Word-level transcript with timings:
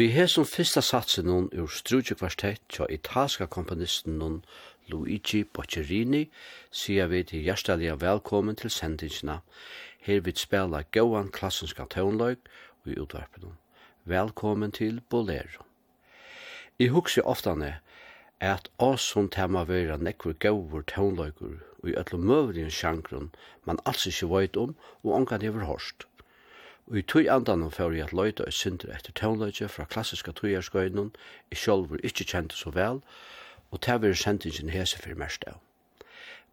Vi 0.00 0.06
hesum 0.08 0.46
fyrsta 0.48 0.80
satsen 0.80 1.26
nun 1.28 1.48
ur 1.52 1.66
strutje 1.68 2.14
kvartett 2.16 2.62
tja 2.72 2.86
italska 2.88 3.46
komponisten 3.46 4.14
nun 4.18 4.38
Luigi 4.88 5.42
Boccherini 5.44 6.22
sier 6.72 7.10
vi 7.12 7.20
til 7.28 7.44
hjertelig 7.44 7.98
velkommen 8.00 8.56
til 8.56 8.72
sendingsina. 8.72 9.36
Her 10.00 10.24
vil 10.24 10.40
spela 10.40 10.80
gauan 10.96 11.28
klassenska 11.28 11.84
tøvnløg 11.84 12.38
og 12.80 12.88
i 12.94 12.96
utvarpen. 12.96 13.58
Velkommen 14.04 14.72
til 14.72 15.02
Bolero. 15.10 15.68
I 16.78 16.88
hugsi 16.88 17.20
oftane 17.20 17.74
at 18.40 18.72
som 18.96 19.28
tema 19.28 19.64
vera 19.68 20.00
nekkur 20.00 20.32
gauur 20.32 20.80
tøvnløgur 20.80 21.60
og 21.82 21.88
i 21.90 21.98
öllum 22.04 22.24
møvrige 22.24 22.70
sjankrun 22.70 23.34
man 23.66 23.84
alls 23.84 24.06
ikkje 24.06 24.32
veit 24.32 24.56
om 24.56 24.76
og 25.02 25.12
ongan 25.12 25.42
hever 25.42 25.68
horst. 25.68 26.06
Og 26.90 26.98
i 26.98 27.02
tøy 27.02 27.28
andan 27.30 27.62
han 27.62 27.70
fyrir 27.70 28.02
at 28.04 28.12
løyta 28.12 28.48
og 28.50 28.52
synder 28.52 28.90
etter 28.96 29.14
tøvnløyge 29.14 29.68
fra 29.70 29.84
klassiska 29.86 30.32
tøyarskøyden 30.34 31.12
i 31.54 31.54
sjolvur 31.54 32.00
ikkje 32.02 32.24
kjente 32.32 32.56
så 32.58 32.72
vel, 32.74 32.98
og 33.70 33.80
tæv 33.86 34.04
er 34.08 34.16
sendingen 34.18 34.72
hese 34.74 34.98
fyrir 34.98 35.20
mest 35.20 35.46
av. 35.46 35.60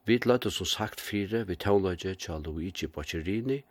Vi 0.05 0.19
løyta 0.25 0.51
som 0.53 0.69
sagt 0.69 1.01
fire 1.01 1.41
vi 1.47 1.55
tøvnløyge 1.55 2.13
til 2.15 2.45
Luigi 2.45 2.87
Boccherini, 2.87 3.63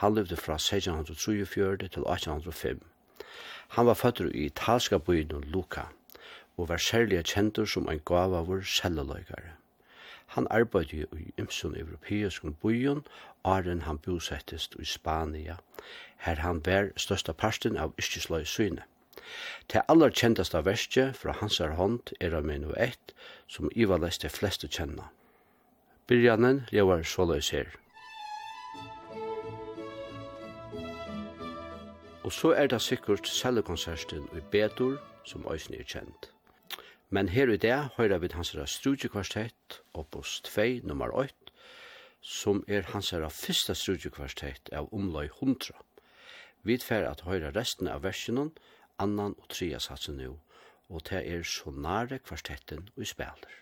han 0.00 0.14
levde 0.14 0.36
fra 0.36 0.56
1643 0.56 1.76
til 1.76 2.08
1805. 2.08 2.80
Han 3.76 3.86
var 3.86 3.94
føtter 3.94 4.32
i 4.32 4.46
italska 4.46 4.98
byen 4.98 5.44
Luca, 5.52 5.84
og 6.56 6.68
var 6.68 6.76
særlig 6.76 7.24
kjentur 7.24 7.66
som 7.66 7.88
ein 7.88 8.00
gava 8.00 8.40
vår 8.40 8.64
selleløygare. 8.64 9.52
Han 10.26 10.46
arbeidde 10.50 11.06
i 11.12 11.32
ymsun 11.38 11.76
europeisk 11.76 12.42
byen, 12.62 13.04
åren 13.44 13.82
han 13.82 13.98
bosettest 13.98 14.76
i 14.78 14.84
Spania, 14.84 15.56
her 16.24 16.40
han 16.40 16.60
bær 16.64 16.90
størsta 16.96 17.32
parsten 17.32 17.76
av 17.76 17.94
yrkisløy 18.00 18.44
syne. 18.48 18.84
Det 19.72 19.82
aller 19.88 20.12
kjentasta 20.12 20.60
verste 20.64 21.06
fra 21.16 21.32
hansar 21.40 21.76
hånd 21.78 22.12
er 22.20 22.36
av 22.36 22.44
minu 22.48 22.72
1, 22.76 23.14
som 23.48 23.70
ivalest 23.74 24.24
de 24.24 24.30
fleste 24.32 24.68
kjenna. 24.68 25.08
Byrjanen 26.08 26.64
lever 26.72 27.02
såløys 27.08 27.50
her. 27.56 27.72
Og 32.24 32.32
så 32.32 32.54
er 32.56 32.68
det 32.72 32.80
sikkert 32.82 33.28
cellekonserten 33.28 34.28
i 34.36 34.40
Betor, 34.52 34.96
som 35.24 35.44
òsne 35.48 35.80
er 35.80 35.88
kjent. 35.88 36.30
Men 37.10 37.28
her 37.28 37.52
i 37.52 37.56
det 37.60 37.76
høyrer 37.96 38.18
vi 38.18 38.28
hans 38.32 38.54
studiekvartett, 38.66 39.80
opus 39.94 40.40
2, 40.44 40.80
nummer 40.88 41.12
8, 41.12 41.34
som 42.20 42.64
er 42.68 42.88
hans 42.92 43.12
fyrsta 43.12 43.74
studiekvartett 43.74 44.72
av 44.72 44.88
omløy 44.92 45.28
100. 45.28 45.76
Vi 46.64 46.78
fer 46.80 47.04
at 47.04 47.26
høyra 47.28 47.52
resten 47.52 47.90
av 47.92 48.06
versjonen, 48.06 48.54
annan 49.02 49.34
og 49.36 49.50
tria 49.52 49.80
satsen 49.82 50.16
nu, 50.16 50.38
og 50.88 51.04
det 51.10 51.20
er 51.28 51.44
så 51.44 51.70
nære 51.70 52.22
kvartetten 52.24 52.88
og 52.96 53.06
spiller. 53.10 53.60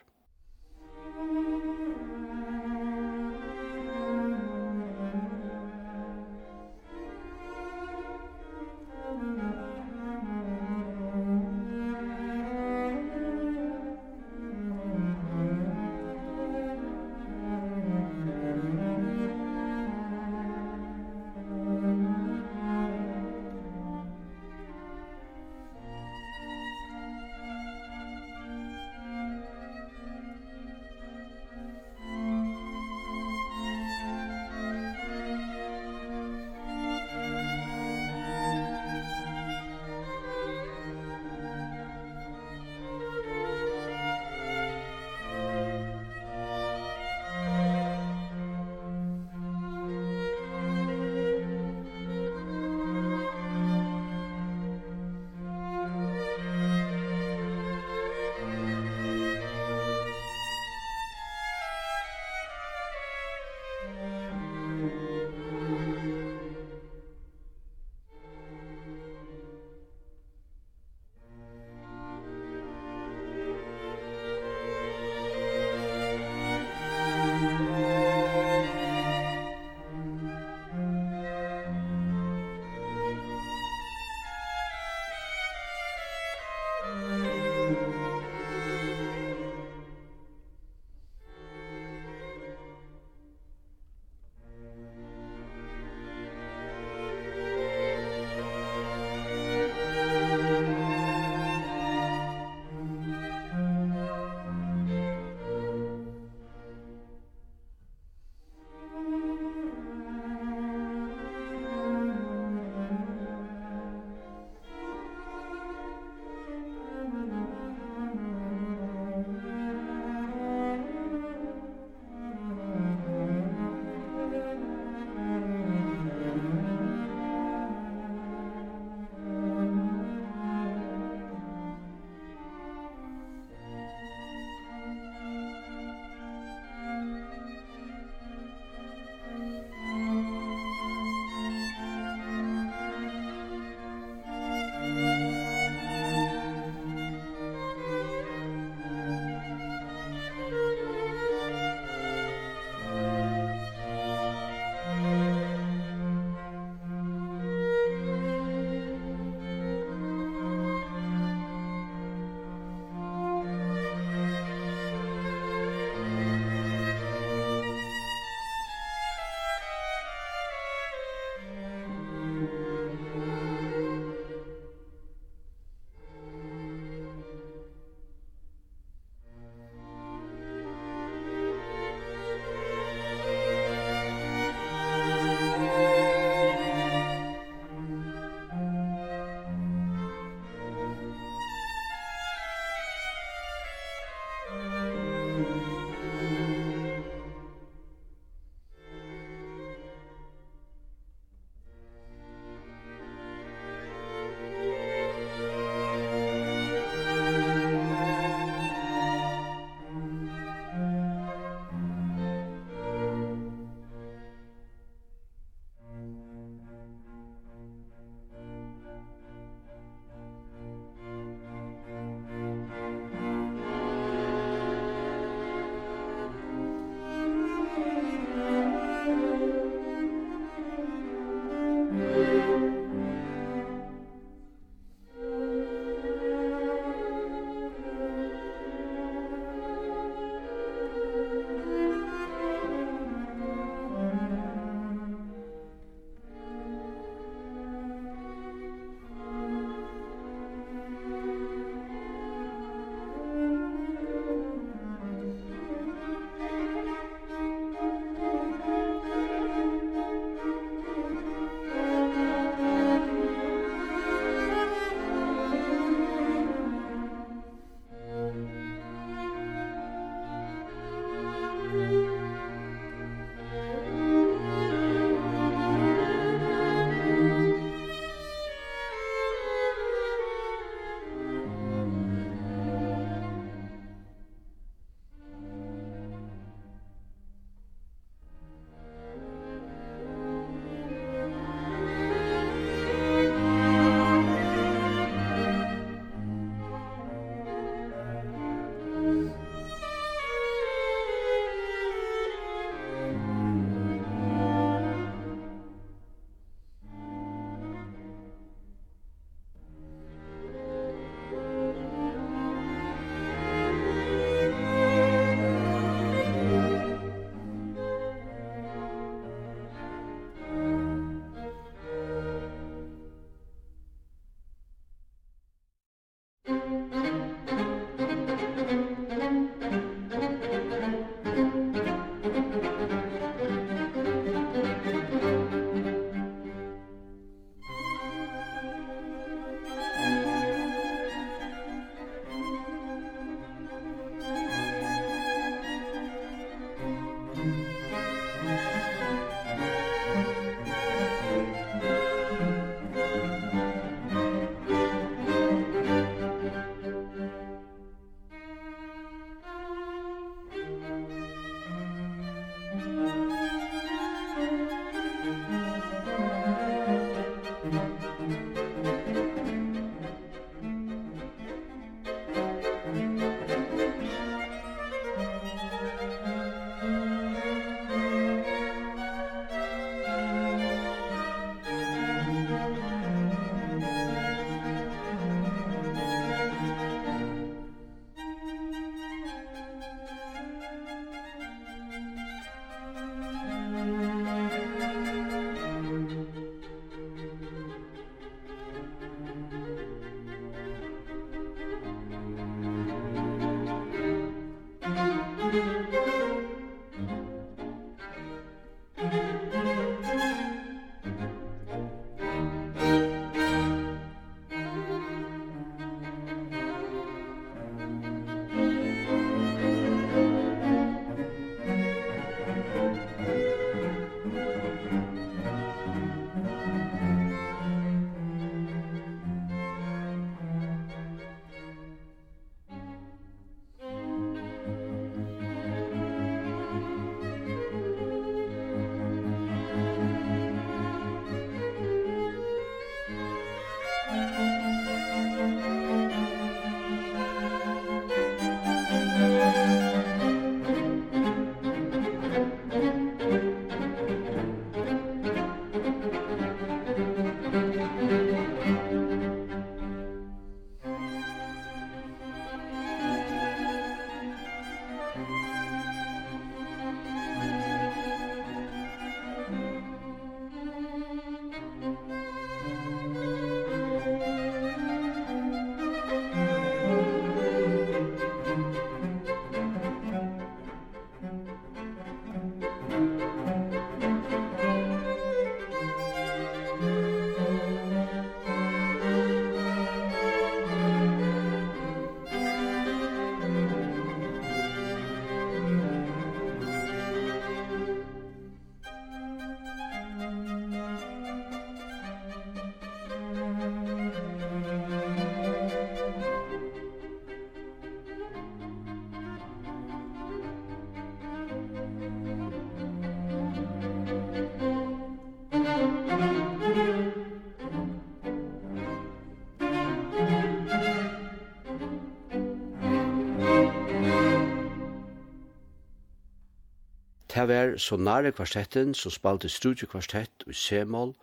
Det 527.43 527.49
var 527.49 527.77
Sonare 527.77 528.31
kvartetten 528.33 528.95
som 528.95 529.11
spalte 529.11 529.49
studiekvartett 529.49 530.45
i 530.47 530.53
C-moll, 530.53 531.15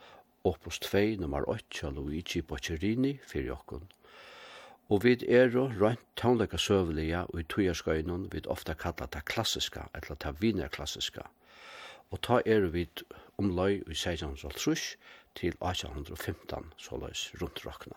opus 0.43 0.79
2 0.79 1.15
nummer 1.15 1.49
8 1.49 1.87
av 1.87 1.93
Luigi 1.95 2.41
Boccherini 2.41 3.13
fyrir 3.23 3.53
okkun. 3.53 3.85
Og 4.89 5.03
vid 5.03 5.23
ero 5.23 5.69
rønt 5.79 6.03
tånleika 6.19 6.57
søvelia 6.57 7.21
og 7.23 7.39
i 7.39 7.43
tujarskøynun 7.43 8.27
vid 8.33 8.49
ofta 8.51 8.73
kalla 8.73 9.07
ta 9.07 9.21
klassiska, 9.23 9.85
eller 9.95 10.19
ta 10.19 10.33
vinerklassiska. 10.39 11.23
Og 12.11 12.21
ta 12.21 12.41
ero 12.45 12.67
vid 12.67 13.05
omløy 13.37 13.79
i 13.87 13.95
16 13.95 14.35
til 15.35 15.55
1815, 15.63 16.73
såløys 16.77 17.31
rundt 17.41 17.65
rakna. 17.65 17.95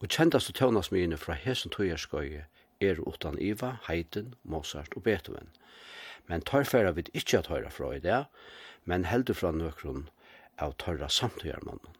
Og 0.00 0.08
kjendast 0.08 0.54
og 0.54 0.54
tøvnasmyene 0.54 1.16
fra 1.18 1.34
hesen 1.34 1.70
tujarskøye 1.70 2.46
er 2.80 3.00
utan 3.00 3.38
Iva, 3.40 3.78
Haydn, 3.88 4.34
Mozart 4.44 4.94
og 4.96 5.02
Beethoven. 5.02 5.50
Men 6.26 6.44
tørfæra 6.48 6.92
vid 6.96 7.10
ikkje 7.14 7.38
at 7.38 7.50
høyra 7.52 7.70
fra 7.70 7.92
i 7.96 8.00
det, 8.00 8.24
men 8.84 9.04
heldur 9.04 9.34
fra 9.38 9.50
nøkron 9.52 10.08
av 10.58 10.76
tørra 10.78 11.08
samtidgjørmannen. 11.08 11.98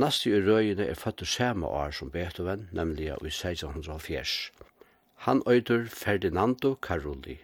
Nasti 0.00 0.30
i 0.30 0.40
røyene 0.40 0.86
er 0.86 0.98
født 0.98 1.26
samme 1.28 1.66
år 1.66 1.90
som 1.90 2.10
Beethoven, 2.10 2.68
nemlig 2.72 3.10
i 3.10 3.30
1604. 3.30 4.24
Han 5.26 5.42
øyder 5.46 5.86
Ferdinando 5.86 6.76
Carulli. 6.82 7.38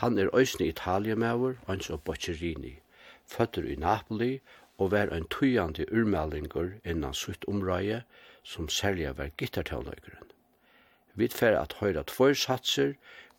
Han 0.00 0.18
er 0.18 0.34
øysne 0.36 0.66
italiemauer, 0.66 1.54
hans 1.66 1.90
og 1.90 2.02
Boccherini, 2.02 2.78
føtter 3.26 3.62
i 3.62 3.74
Napoli 3.76 4.40
og 4.78 4.90
var 4.90 5.12
en 5.12 5.26
tøyande 5.28 5.84
urmeldingur 5.92 6.70
innan 6.84 7.14
sutt 7.14 7.44
omrøye 7.48 8.02
som 8.42 8.68
særlig 8.68 9.18
var 9.18 9.28
gittartøvnøykeren. 9.36 10.30
Vi 11.14 11.28
tfer 11.28 11.58
at 11.58 11.76
høyra 11.80 12.02
tvoi 12.08 12.32
satser 12.34 12.94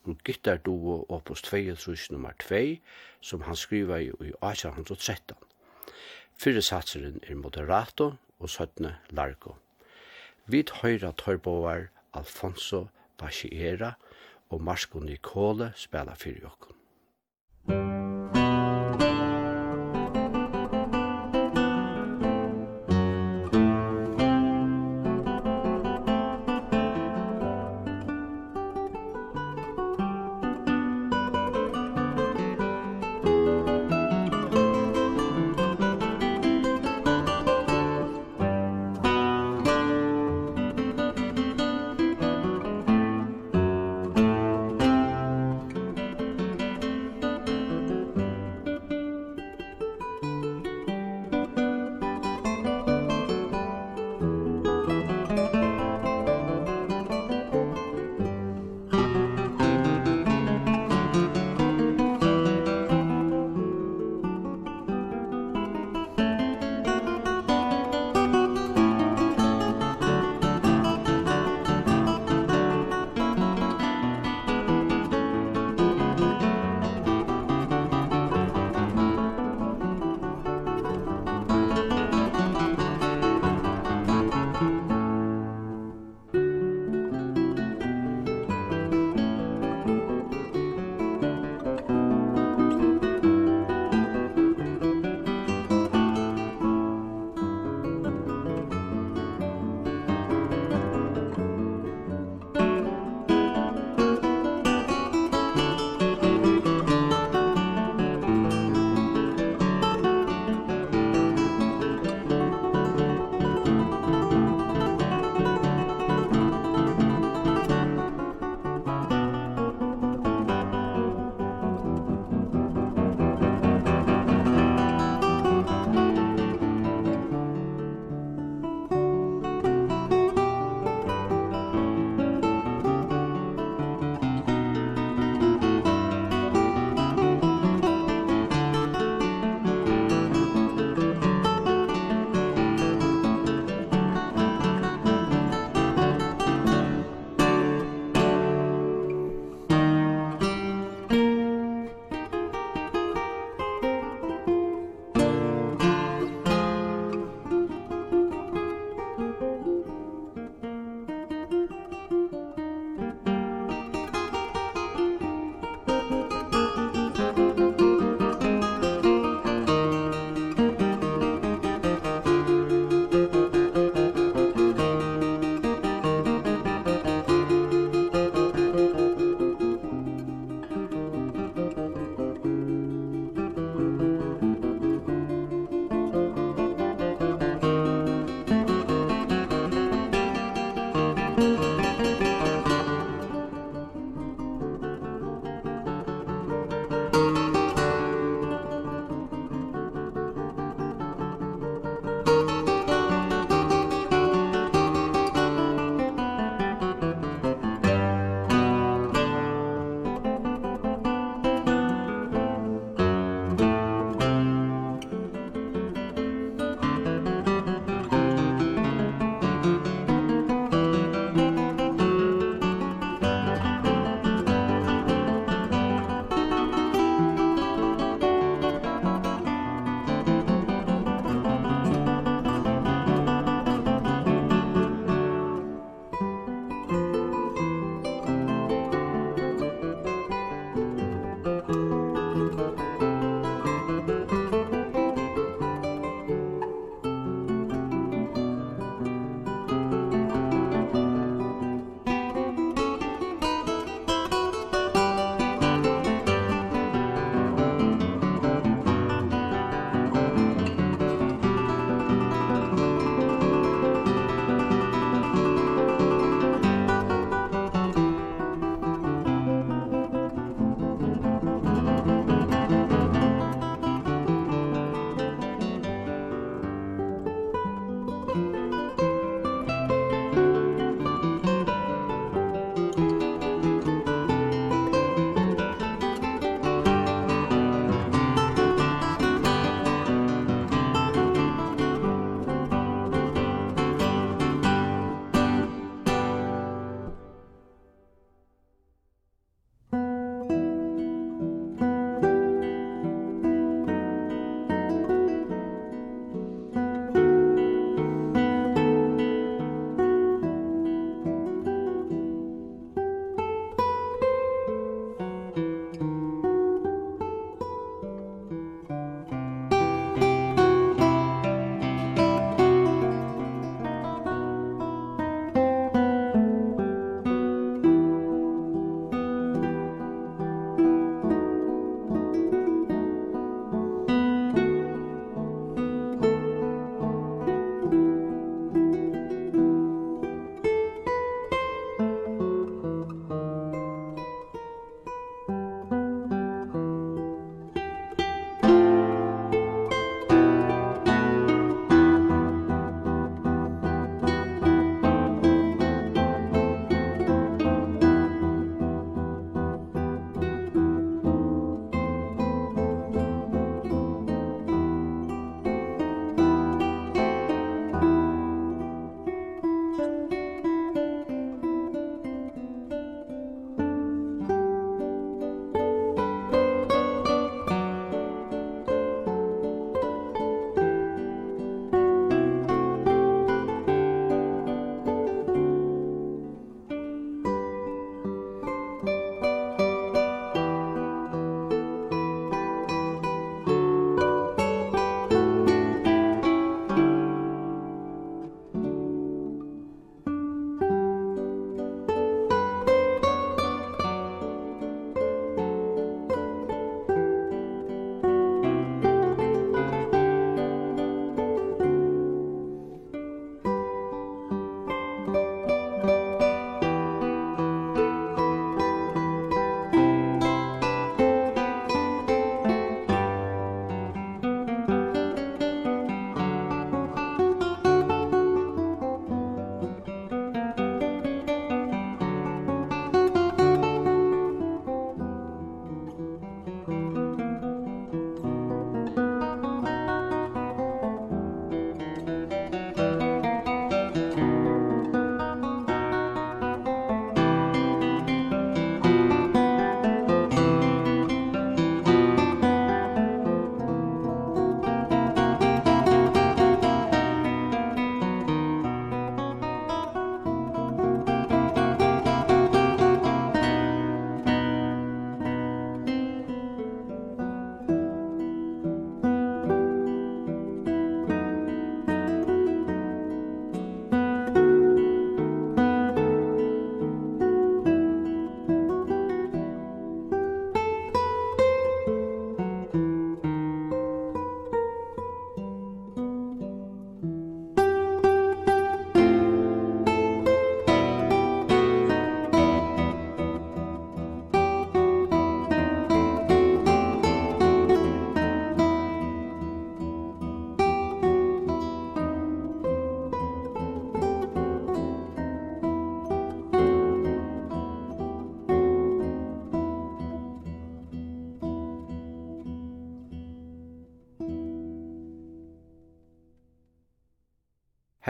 om 0.05 0.17
gittarduo 0.25 1.05
opus 1.10 1.41
2 1.41 1.75
nummer 2.12 2.34
2, 2.39 2.79
som 3.22 3.41
han 3.41 3.55
skriva 3.55 4.00
i 4.01 4.10
1813. 4.10 5.36
Fyrre 6.41 6.62
satseren 6.62 7.20
er 7.24 7.36
Moderato 7.36 8.13
og 8.39 8.50
søttene 8.50 8.98
Largo. 9.10 9.55
Vi 10.46 10.63
høyra 10.81 11.12
torboar 11.17 11.89
Alfonso 12.13 12.88
Bachiera 13.17 13.93
og 14.50 14.62
Marsko 14.62 15.00
Nicole 15.00 15.72
spela 15.75 16.15
fyrir 16.17 16.41
jokken. 16.50 18.00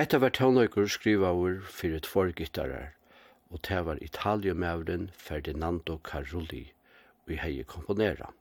Hetta 0.02 0.18
var 0.18 0.32
tónleikur 0.34 0.88
skrivaður 0.90 1.60
fyrir 1.70 2.02
tvor 2.02 2.32
gittarar, 2.34 2.88
og 3.54 3.60
det 3.68 3.82
var 3.86 4.00
italiumævren 4.02 5.04
Ferdinando 5.14 6.00
Carulli, 6.08 6.72
vi 7.30 7.36
hei 7.38 7.62
komponera. 7.74 8.32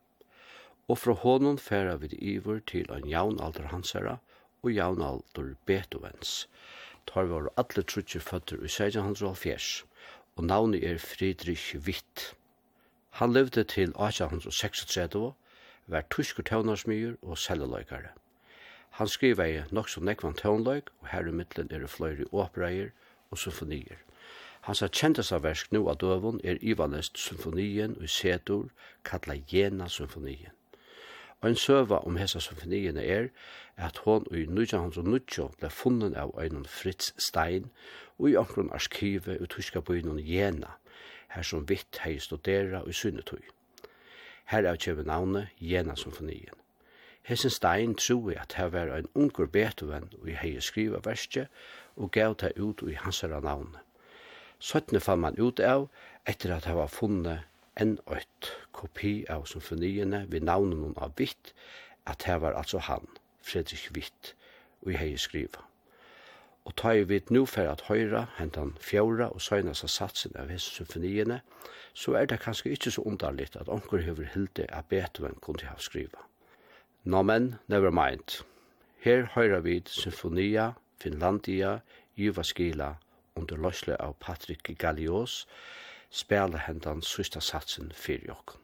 Og 0.89 0.97
fra 0.97 1.13
honom 1.13 1.59
færa 1.61 1.99
vid 2.01 2.15
iver 2.17 2.63
til 2.71 2.89
ein 2.95 3.05
jaunalder 3.11 3.67
hansara 3.69 4.15
og 4.63 4.71
jaunalder 4.73 5.51
Beethovens. 5.69 6.47
Tar 7.05 7.29
var 7.29 7.51
alle 7.55 7.85
trutje 7.85 8.23
føtter 8.25 8.57
i 8.57 8.71
1670, 8.71 9.85
og 10.37 10.43
navnet 10.43 10.83
er 10.83 10.97
Friedrich 10.97 11.75
Witt. 11.75 12.33
Han 13.21 13.37
levde 13.37 13.63
til 13.63 13.93
1836, 13.93 15.33
var 15.85 16.09
tuskur 16.09 16.41
tøvnarsmyr 16.41 17.21
og 17.21 17.37
selleløykare. 17.37 18.17
Han 18.99 19.07
skriver 19.07 19.45
i 19.45 19.61
nok 19.71 19.89
som 19.89 20.03
nekvann 20.03 20.35
tøvnløyk, 20.35 20.89
og 20.99 21.07
her 21.07 21.27
i 21.27 21.31
middelen 21.31 21.71
er 21.71 21.79
det 21.79 21.89
fløyre 21.89 22.27
åpreier 22.31 22.89
og 23.31 23.37
symfonier. 23.37 23.99
Hans 24.61 24.83
av 24.83 25.43
versk 25.43 25.71
nu 25.71 25.87
av 25.89 25.97
døvun 25.97 26.41
er 26.43 26.59
Ivalest 26.61 27.17
symfonien 27.17 27.95
og 27.97 28.09
Setor, 28.09 28.67
kalla 29.03 29.39
Jena 29.49 29.87
symfonien. 29.89 30.53
Og 31.41 31.49
en 31.49 31.55
søva 31.55 31.97
om 32.05 32.19
hessa 32.21 32.39
symfonien 32.39 32.97
er 32.97 33.31
at 33.77 33.97
hon 34.05 34.27
i 34.29 34.43
1990 34.43 35.57
ble 35.57 35.69
funnen 35.73 36.13
av 36.13 36.35
Øynon 36.37 36.69
Fritz 36.69 37.09
Stein 37.17 37.71
og 38.19 38.29
i 38.29 38.35
omkron 38.37 38.69
arkivet 38.69 39.41
og 39.41 39.49
tyska 39.49 39.81
byen 39.81 40.19
Jena, 40.19 40.75
her 41.33 41.41
som 41.41 41.65
vitt 41.65 42.03
hei 42.03 42.19
studera 42.19 42.83
i 42.85 42.93
synnetøy. 42.93 43.41
Her 44.45 44.67
er 44.67 44.77
kjøve 44.77 45.07
navnet 45.09 45.49
Jena 45.57 45.95
symfonien. 45.95 46.53
Hessen 47.23 47.53
Stein 47.53 47.95
troi 47.95 48.35
at 48.41 48.55
det 48.57 48.71
var 48.73 48.89
ein 48.95 49.07
unger 49.15 49.45
Beethoven 49.45 50.09
og 50.21 50.29
i 50.29 50.37
hei 50.41 50.55
skriva 50.59 50.99
verset 51.05 51.47
og 51.95 52.11
gav 52.11 52.35
det 52.41 52.55
ut 52.57 52.81
i 52.89 52.97
hans 52.97 53.21
herra 53.21 53.39
navn. 53.39 53.75
Søttene 54.59 54.99
fann 54.99 55.21
man 55.21 55.37
ut 55.39 55.59
av 55.59 55.87
etter 56.25 56.53
at 56.55 56.65
han 56.65 56.77
var 56.77 56.89
funnet 56.89 57.47
en 57.81 57.99
øyt 58.09 58.49
kopi 58.71 59.25
av 59.29 59.45
symfoniene 59.45 60.25
ved 60.29 60.45
navnen 60.45 60.93
av 60.97 61.13
Witt, 61.17 61.53
at 62.05 62.23
det 62.25 62.41
var 62.41 62.57
altså 62.57 62.81
han, 62.89 63.07
Fredrik 63.41 63.91
Witt, 63.95 64.35
og 64.81 64.91
i 64.91 64.97
hei 64.97 65.17
skriva. 65.17 65.65
Og 66.65 66.75
ta 66.77 66.91
i 66.93 67.05
vidt 67.09 67.31
nu 67.31 67.45
for 67.45 67.69
at 67.69 67.85
høyra, 67.87 68.27
hentan 68.37 68.75
fjóra 68.81 69.31
og 69.33 69.41
søgnast 69.41 69.85
av 69.85 69.93
satsen 69.93 70.35
av 70.37 70.49
hese 70.53 70.73
symfoniene, 70.75 71.41
så 71.93 72.13
er 72.17 72.29
det 72.29 72.41
kanskje 72.43 72.75
ikkje 72.75 72.97
så 72.97 73.05
underligt 73.05 73.55
at 73.57 73.69
onker 73.69 74.03
hever 74.05 74.29
hilde 74.33 74.67
at 74.69 74.89
Beethoven 74.89 75.37
kunne 75.41 75.69
ha 75.69 75.77
skriva. 75.77 76.30
No 77.03 77.23
men, 77.23 77.55
never 77.67 77.89
mind. 77.89 78.43
Her 79.01 79.25
høyra 79.33 79.59
vid 79.65 79.89
Symfonia, 79.89 80.73
Finlandia, 81.01 81.79
Juvaskila, 82.15 82.91
under 83.35 83.57
løsle 83.57 83.95
av 83.97 84.13
Patrick 84.21 84.69
Gallios, 84.77 85.47
spela 86.11 86.61
hendan 86.61 87.01
sista 87.01 87.41
satsen 87.41 87.89
fyrir 87.95 88.27
jokken. 88.29 88.60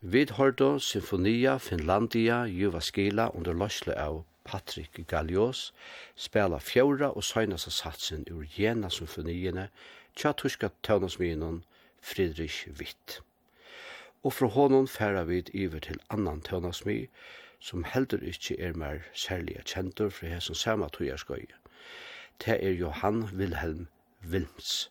Vid 0.00 0.30
hørte 0.36 0.80
Symfonia 0.80 1.56
Finlandia 1.56 2.44
Juvaskila 2.44 3.30
under 3.34 3.54
løsle 3.56 3.94
av 3.96 4.24
Patrick 4.44 4.98
Gallios 5.08 5.72
spela 6.14 6.58
fjóra 6.60 7.08
og 7.16 7.24
søgnasa 7.24 7.70
satsen 7.72 8.26
ur 8.30 8.44
Jena 8.58 8.90
symfoniene 8.92 9.70
tja 10.14 10.34
tuska 10.36 10.68
tøvnasminen 10.84 11.62
Friedrich 12.00 12.68
Witt. 12.78 13.22
Og 14.22 14.32
fra 14.32 14.46
honom 14.46 14.88
færa 14.88 15.22
vid 15.24 15.48
iver 15.54 15.80
til 15.80 16.00
annan 16.10 16.42
tøvnasmi 16.44 17.06
som 17.60 17.84
heldur 17.84 18.20
ikkje 18.20 18.58
er 18.60 18.76
mer 18.76 19.00
særlige 19.14 19.62
kjentur 19.64 20.10
fra 20.10 20.28
hesson 20.28 20.54
sama 20.54 20.88
tøyarskøy. 20.92 21.46
Det 22.44 22.58
er 22.60 22.76
Johan 22.82 23.24
Wilhelm 23.32 23.88
Wilms. 24.28 24.90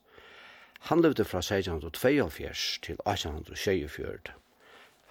Han 0.90 1.02
levde 1.02 1.26
fra 1.26 1.46
1672 1.46 2.80
til 2.82 2.98
1824. 3.06 4.34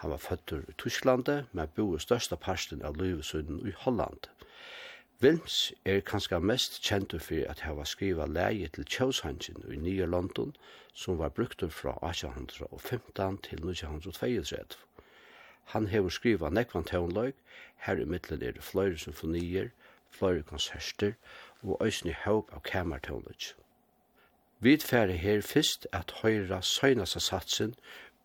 Han 0.05 0.11
var 0.11 0.17
fødder 0.17 0.61
i 0.69 0.73
Tysklandet, 0.79 1.47
men 1.53 1.69
bor 1.77 1.97
i 1.97 2.01
størsta 2.01 2.37
parsten 2.37 2.83
av 2.85 2.99
løyvesunnen 3.01 3.63
i 3.65 3.71
Holland. 3.87 4.27
Wilms 5.23 5.73
er 5.85 6.03
kanskje 6.05 6.41
mest 6.45 6.77
kjent 6.85 7.15
for 7.25 7.49
at 7.49 7.63
han 7.65 7.79
var 7.79 7.89
skriva 7.89 8.27
leie 8.29 8.69
til 8.69 8.85
Kjøshansen 8.85 9.65
i 9.73 9.79
Nye 9.81 10.05
London, 10.05 10.53
som 10.93 11.17
var 11.19 11.33
brukt 11.33 11.65
fra 11.73 11.97
1815 12.11 13.41
til 13.49 13.65
1932. 13.65 14.77
Han 15.73 15.87
hever 15.87 16.13
skriva 16.13 16.53
nekvann 16.53 16.85
tøvnløg, 16.85 17.33
her 17.89 17.97
i 17.97 18.05
middelen 18.05 18.43
er 18.43 18.53
det 18.53 18.69
fløyre 18.73 19.01
symfonier, 19.01 19.73
fløyre 20.11 20.43
konserter 20.43 21.17
og 21.63 21.81
øysen 21.81 22.13
i 22.13 22.19
håp 22.27 22.53
av 22.53 22.61
kamertøvnløg. 22.61 23.55
Vi 24.61 24.77
færre 24.77 25.17
her 25.17 25.41
fyrst 25.41 25.89
at 25.93 26.13
høyra 26.21 26.61
søgnasa 26.63 27.21
satsen 27.21 27.75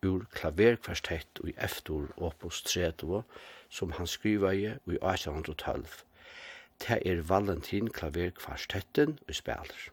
ur 0.03 0.25
klaverkvartett 0.31 1.39
i 1.43 1.53
eftor 1.57 2.11
opus 2.17 2.61
30, 2.63 3.23
som 3.69 3.91
han 3.91 4.07
skriva 4.07 4.53
i 4.53 4.65
i 4.65 4.97
1812. 5.01 6.03
Det 6.79 6.99
er 7.05 7.21
Valentin 7.21 7.89
klaverkvartetten 7.89 9.17
og 9.27 9.35
spiller. 9.35 9.89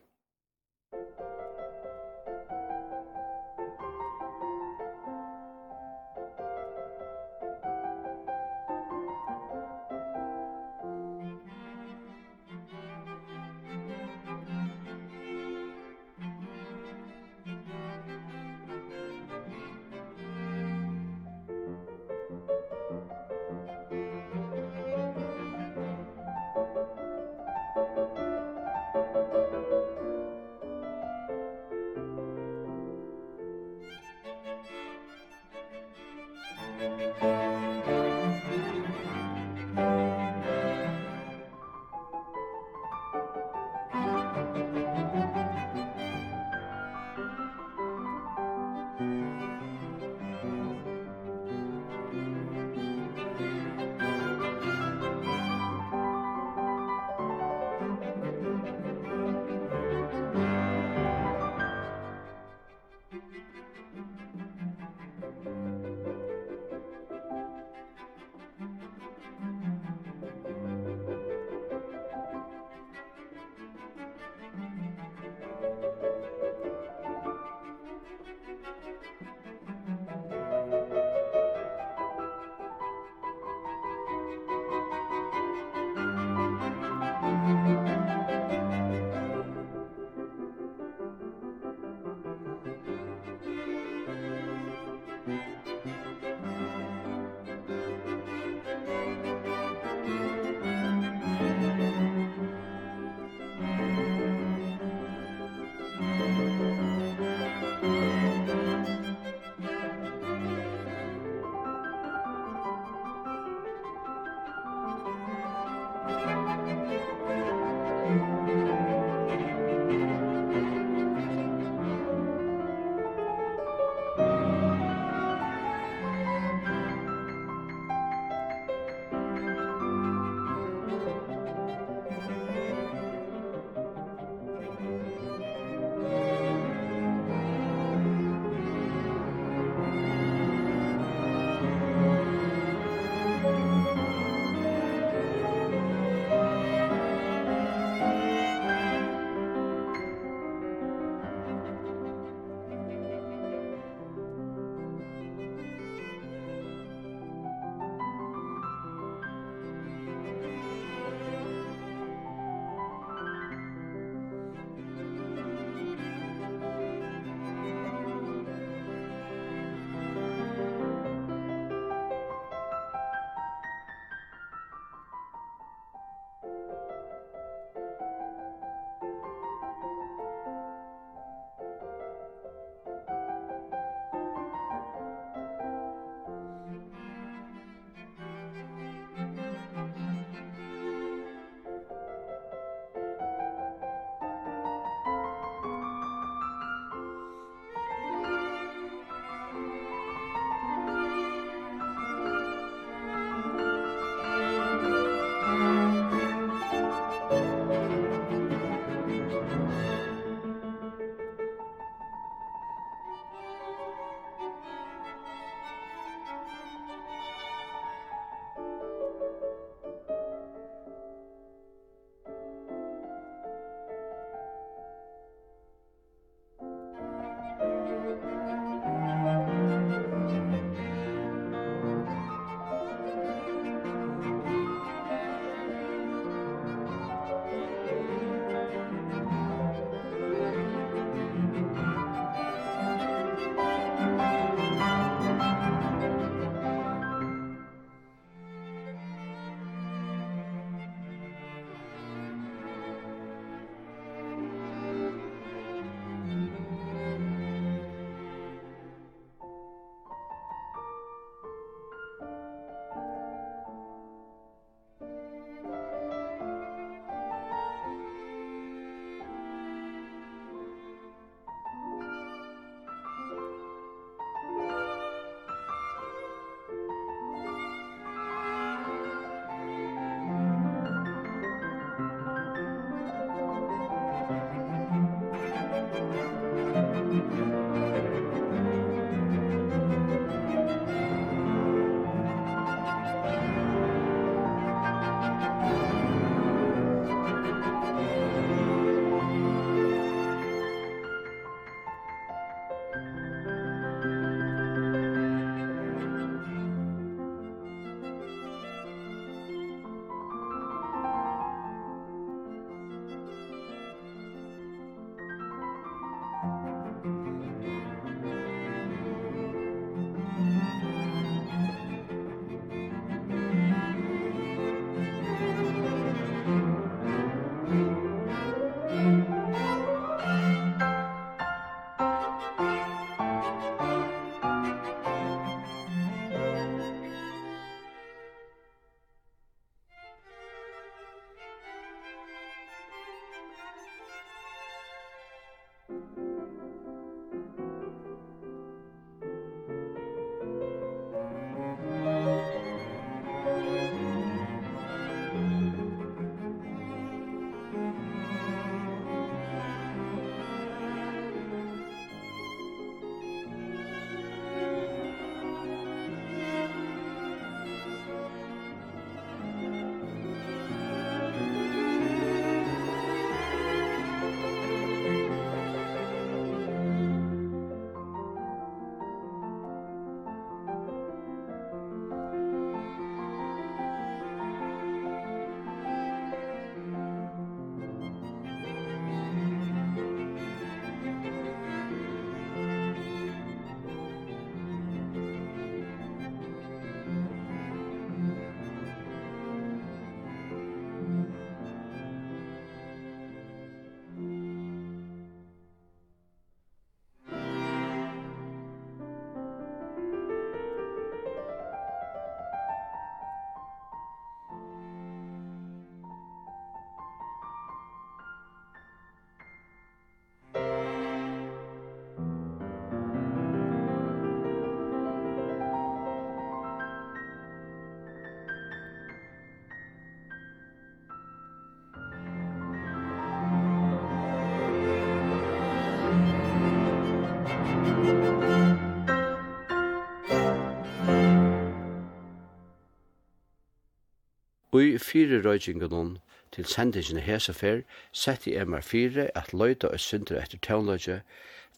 Ui 444.76 444.98
fire 444.98 445.38
røygingunum 445.40 446.16
til 446.52 446.66
sendingene 446.68 447.22
hesefer 447.24 447.78
sett 448.12 448.46
i 448.50 448.56
MR4 448.60 449.30
at 449.40 449.54
løyta 449.56 449.88
og 449.88 450.02
syndra 450.04 450.42
etter 450.42 450.60
tøvnløyge 450.66 451.20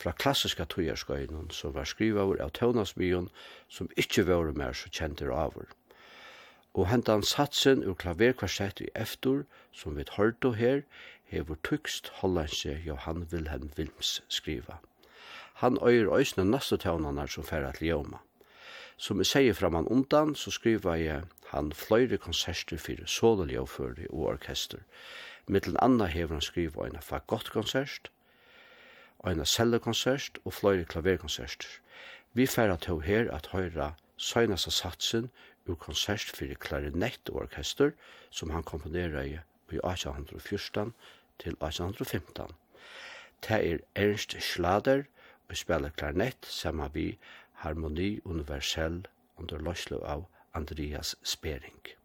fra 0.01 0.15
klassiska 0.23 0.67
tøyarskøynun 0.73 1.53
som 1.55 1.77
var 1.77 1.87
skrivaur 1.91 2.41
av 2.43 2.51
tøvnasbyen 2.59 3.29
som 3.77 3.91
ikkje 4.03 4.25
var 4.31 4.51
mer 4.59 4.75
så 4.81 4.91
kjentir 4.91 5.31
avur. 5.35 5.71
Og 6.75 6.91
hentan 6.91 7.23
satsen 7.23 7.85
ur 7.87 7.99
klaverkvarsett 8.03 8.83
i 8.83 8.91
eftor 9.07 9.45
som 9.73 9.95
vi 9.99 10.07
hørte 10.17 10.55
her 10.59 10.83
hevur 11.31 11.59
tykst 11.71 12.11
hollandse 12.21 12.81
Johan 12.87 13.27
Wilhelm 13.33 13.71
Wilms 13.79 14.21
skriva. 14.29 14.81
Han 15.63 15.79
øyer 15.83 16.11
òsne 16.19 16.47
næste 16.51 16.79
tøvnene 16.83 17.29
som 17.29 17.45
færre 17.45 17.73
til 17.79 17.93
Joma. 17.93 18.23
Som 18.99 19.21
jeg 19.23 19.31
sier 19.31 19.55
fram 19.55 19.77
han 19.79 19.87
undan, 19.87 20.35
så 20.35 20.51
skriver 20.51 20.97
jeg 20.99 21.23
han 21.53 21.73
fløyre 21.73 22.19
konserter 22.19 22.81
for 22.83 23.07
sololjóføre 23.07 24.09
og 24.11 24.25
orkester. 24.35 24.83
Mittelen 25.47 25.79
anna 25.81 26.09
hever 26.11 26.35
han 26.35 26.45
skriva 26.45 26.89
en 26.89 26.99
fagottkonsert, 27.03 28.11
en 29.27 29.45
cellokonsert 29.47 30.39
og 30.45 30.53
fløyre 30.53 30.85
klaverkonserter. 30.85 31.69
Vi 32.35 32.47
færa 32.47 32.77
til 32.77 33.01
her 33.07 33.31
at 33.35 33.49
høyra 33.53 33.93
søgnast 34.17 34.73
satsen 34.73 35.31
ur 35.67 35.75
konsert 35.75 36.33
for 36.35 36.55
klarinett 36.61 37.31
og 37.31 37.45
orkester 37.47 37.95
som 38.31 38.51
han 38.51 38.63
komponerer 38.63 39.23
i 39.23 39.39
1814 39.79 40.93
til 41.39 41.55
1815. 41.63 42.55
Det 43.47 43.59
er 43.73 43.79
Ernst 43.95 44.35
Schlader 44.43 45.05
og 45.49 45.57
spiller 45.57 45.95
klarinett 45.97 46.47
sammen 46.47 46.91
vi 46.95 47.19
Harmoni 47.63 48.21
universell 48.25 49.01
under 49.37 49.59
løslo 49.59 49.99
av 50.17 50.27
Andreas 50.55 51.17
Spering. 51.23 51.98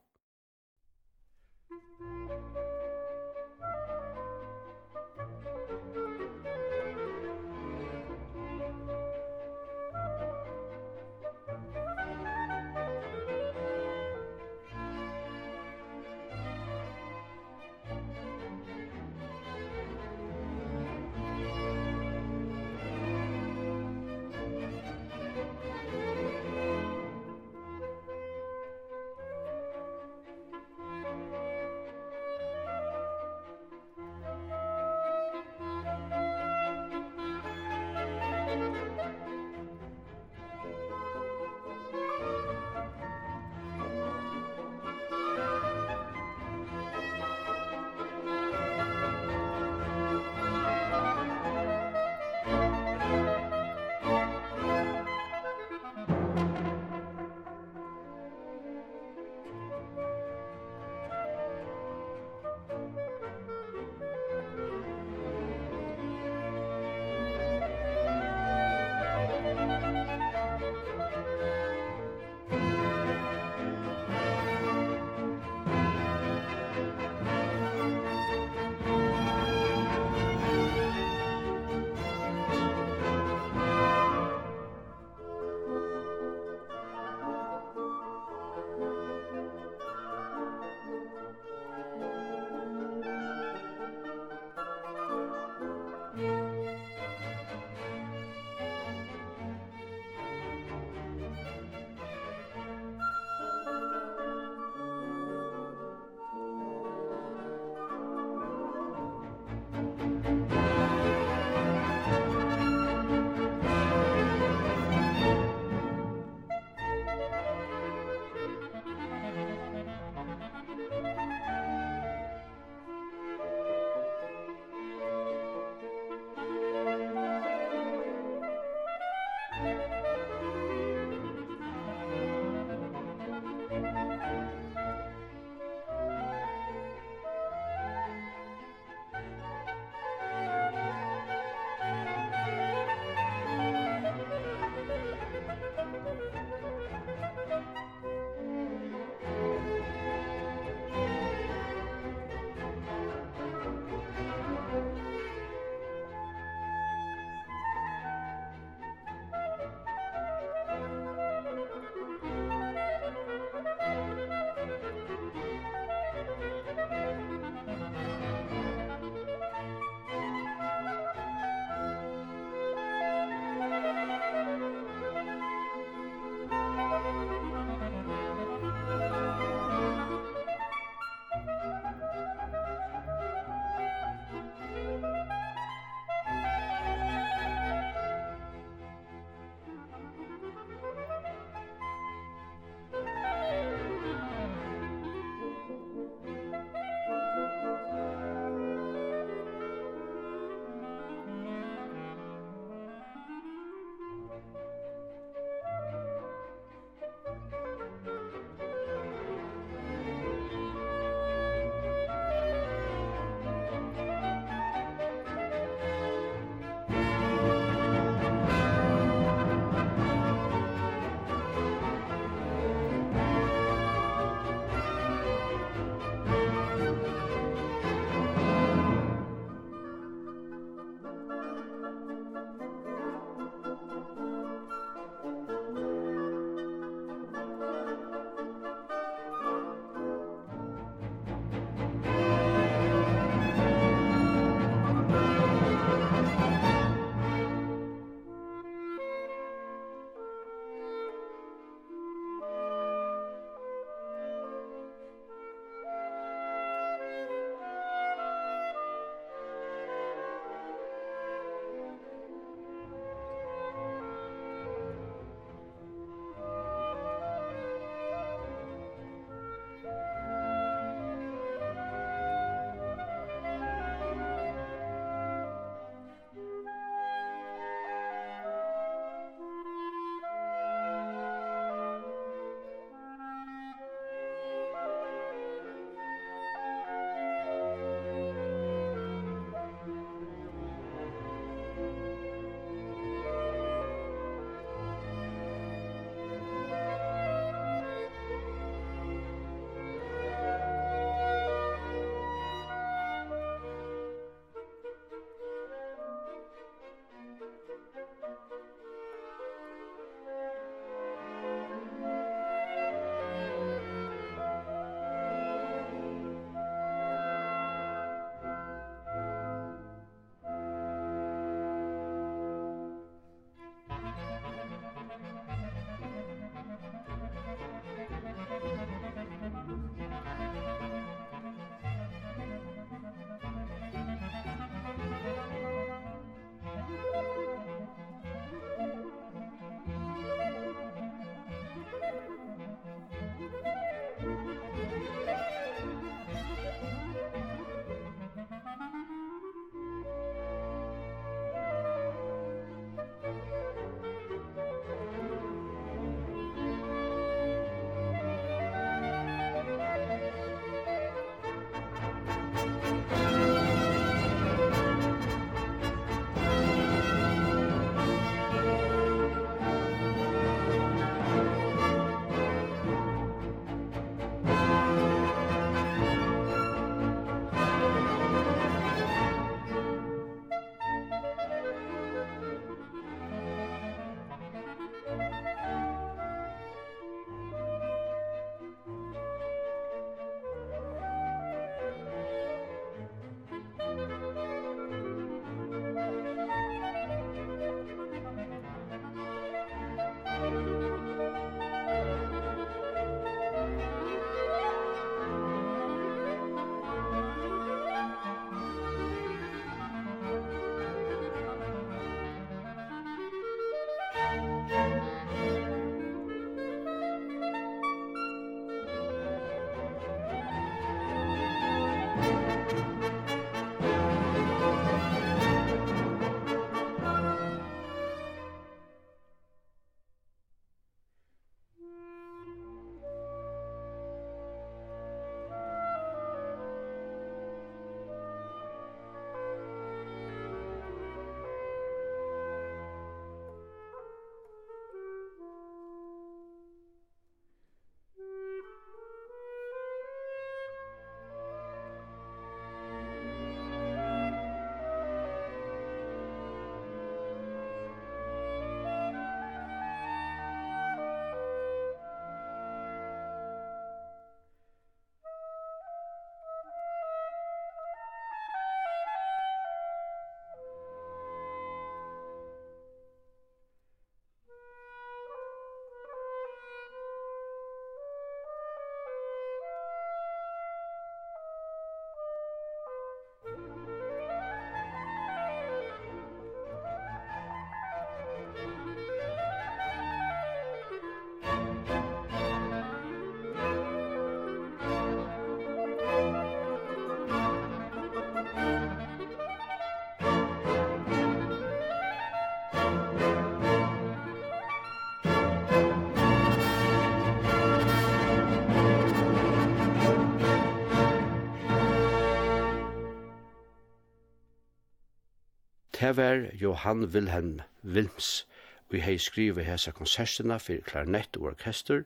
Tever 516.03 516.49
Johan 516.53 517.05
Wilhelm 517.13 517.61
Wilms, 517.81 518.45
vi 518.89 518.99
hei 518.99 519.15
skrive 519.17 519.63
hesa 519.63 519.91
konsertina 519.95 520.57
fyrir 520.59 520.81
klarinett 520.83 521.37
og 521.39 521.45
orkester, 521.53 522.01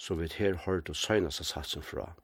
som 0.00 0.20
vi 0.20 0.28
her 0.38 0.54
hørt 0.64 0.88
og 0.88 0.96
søgnast 0.96 1.44
satsen 1.44 1.82
fra. 1.82 2.14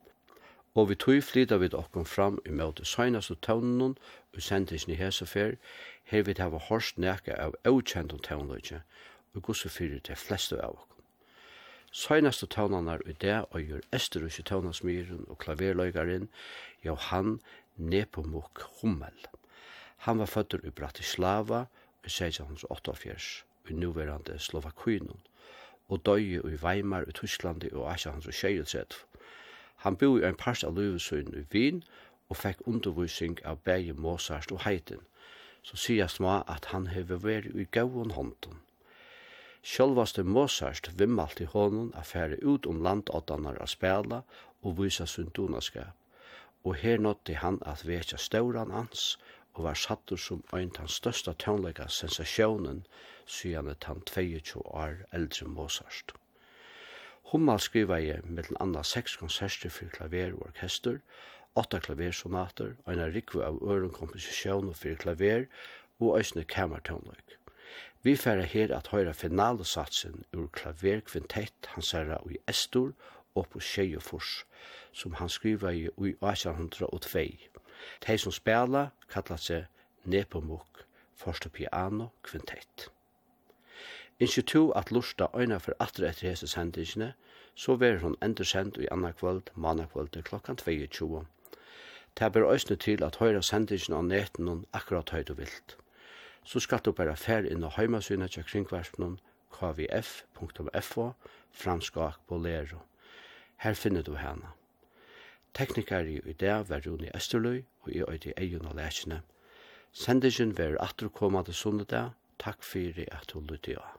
Og 0.74 0.89
vi 0.89 0.95
tog 0.95 1.20
flyta 1.22 1.59
vid 1.61 1.74
okkom 1.74 2.07
fram 2.09 2.39
i 2.47 2.55
møte 2.57 2.85
søgnas 2.85 3.29
og 3.31 3.43
tøvnen 3.45 3.99
og 4.33 4.41
sendisni 4.41 4.97
hesa 4.97 5.29
fer, 5.29 5.53
her 6.05 6.24
vi 6.24 6.35
hava 6.39 6.62
hørst 6.70 6.97
nekka 6.97 7.37
av 7.37 7.61
avkjent 7.64 8.14
og 8.16 8.22
tøvnløyge, 8.24 8.81
og 9.35 9.43
gusse 9.43 9.68
fyrir 9.68 10.01
til 10.01 10.16
fleste 10.16 10.57
av 10.57 10.79
okkom. 10.79 11.03
Søgnas 11.93 12.41
og 12.43 12.55
tøvnanar 12.57 13.05
i 13.05 13.12
det 13.12 13.43
og 13.51 13.61
gjør 13.61 13.85
esterusje 13.93 14.49
tøvnansmyren 14.49 15.29
og 15.29 15.45
klaverløygaren, 15.45 16.31
Johan 16.85 17.37
Nepomuk 17.76 18.64
Hummel. 18.81 19.29
Han 20.07 20.19
var 20.19 20.27
føtter 20.27 20.61
i 20.65 20.71
Bratislava 20.71 21.65
i 22.05 22.11
1688 22.11 23.45
i 23.71 23.75
nuverande 23.75 24.39
Slovakuinun 24.39 25.21
og 25.89 26.05
døye 26.07 26.43
i 26.45 26.59
Weimar 26.63 27.09
i 27.09 27.13
Tyskland 27.13 27.65
i 27.65 27.73
1836. 27.73 29.05
Han 29.77 29.97
bo 29.97 30.17
i 30.19 30.25
en 30.29 30.37
pars 30.37 30.65
av 30.65 30.77
løvesøyen 30.77 31.35
i 31.39 31.45
Wien 31.53 31.83
og 32.29 32.37
fikk 32.37 32.65
undervisning 32.67 33.39
av 33.45 33.61
begge 33.65 33.95
Mozart 33.95 34.53
og 34.53 34.63
Heiden, 34.65 35.01
så 35.63 35.77
sier 35.77 36.11
små 36.13 36.43
at 36.47 36.69
han 36.73 36.89
hever 36.93 37.23
vært 37.25 37.55
i 37.55 37.67
gauon 37.77 38.13
hånden. 38.17 38.61
Sjølvaste 39.63 40.23
Mozart 40.25 40.91
vimmalt 40.99 41.41
i 41.41 41.49
hånden 41.55 41.91
a 41.95 42.05
fære 42.11 42.39
ut 42.43 42.67
om 42.67 42.83
landåttanar 42.85 43.59
av 43.63 43.73
spela 43.73 44.23
og 44.63 44.79
vysa 44.79 45.07
sundunaskap, 45.07 45.95
og 46.65 46.77
her 46.83 46.99
nådde 46.99 47.39
han 47.43 47.59
at 47.67 47.87
vekja 47.87 48.19
stauran 48.19 48.75
hans 48.75 49.17
og 49.59 49.65
var 49.65 49.75
sattur 49.75 50.17
som 50.23 50.43
ein 50.55 50.71
tan 50.71 50.89
størsta 50.89 51.33
tøvnleika 51.43 51.89
sensasjonen 51.91 52.85
syane 53.27 53.75
tan 53.83 54.05
22 54.07 54.63
år 54.63 55.01
eldre 55.13 55.49
Mozart. 55.51 56.15
Hummal 57.33 57.61
skriva 57.61 57.99
i 58.01 58.13
mellom 58.25 58.57
anna 58.63 58.85
seks 58.87 59.17
konserter 59.19 59.75
for 59.75 59.91
klaver 59.97 60.37
og 60.37 60.47
orkester, 60.47 61.03
åtta 61.59 61.83
klaversonater, 61.83 62.77
eina 62.87 63.11
rikve 63.11 63.43
av 63.45 63.59
øren 63.61 63.93
komposisjon 63.93 64.71
og 64.71 64.79
fyrir 64.79 65.03
klaver, 65.03 65.45
og 65.99 66.21
æsne 66.21 66.47
kamertøvnleik. 66.47 67.35
Vi 68.07 68.15
færa 68.17 68.47
her 68.47 68.71
at 68.77 68.93
høyra 68.95 69.13
finalesatsen 69.13 70.23
ur 70.33 70.47
klaverkvintett 70.55 71.75
hans 71.75 71.91
herra 71.93 72.23
i 72.31 72.39
Estor 72.47 72.93
og 73.35 73.49
på 73.51 73.61
Tjejefors, 73.61 74.45
som 74.93 75.19
han 75.19 75.29
skriva 75.29 75.75
i 75.75 75.89
1802. 75.99 77.58
De 78.07 78.18
som 78.18 78.33
spela 78.33 78.91
kallar 79.09 79.41
seg 79.43 79.66
Nepomuk, 80.05 80.85
forste 81.14 81.49
piano, 81.49 82.11
kvintett. 82.22 82.89
Innskje 84.18 84.43
to 84.43 84.62
at 84.72 84.91
lusta 84.91 85.29
øyna 85.35 85.59
for 85.59 85.74
atre 85.81 86.09
etter 86.09 86.29
hese 86.29 86.49
sendingene, 86.51 87.12
så 87.55 87.76
verer 87.76 87.99
hun 87.99 88.16
sendt 88.45 88.76
i 88.76 88.89
anna 88.91 89.12
kvöld, 89.12 89.51
manna 89.55 89.87
kvöld, 89.87 90.22
klokkan 90.22 90.57
22. 90.57 91.26
Det 92.18 92.33
ber 92.33 92.43
òsne 92.43 92.76
til 92.76 93.05
at 93.05 93.16
høyra 93.16 93.43
sendingene 93.43 93.97
av 93.97 94.05
neten 94.05 94.64
akkurat 94.72 95.11
høyt 95.11 95.31
og 95.31 95.39
vilt. 95.39 95.76
Så 96.45 96.61
skal 96.61 96.81
du 96.85 96.93
bare 96.93 97.16
fer 97.16 97.47
inn 97.47 97.64
og 97.64 97.76
heimasyna 97.76 98.26
til 98.26 98.45
kringverspnum 98.45 99.18
kvf.fo 99.55 101.12
framskak 101.53 102.18
på 102.29 102.39
lero. 102.39 102.83
Her 103.57 103.74
finner 103.74 104.03
du 104.03 104.14
henne. 104.14 104.58
Teknikari 105.55 106.21
i 106.27 106.33
dag 106.33 106.69
var 106.69 106.83
Rune 106.87 107.11
Østerløy 107.17 107.63
og 107.81 107.93
i 107.93 108.03
øyde 108.09 108.33
Eion 108.37 108.67
og 108.67 108.75
Lækene. 108.75 109.21
Sendingen 109.93 110.59
var 110.59 110.77
atterkommende 110.81 111.53
sundag. 111.53 112.11
Takk 112.39 112.63
fyrir 112.63 113.09
at 113.13 113.31
du 113.33 113.41
lytte 113.41 113.75
av. 113.79 113.98